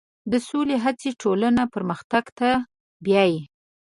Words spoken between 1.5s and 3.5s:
پرمختګ ته بیایي.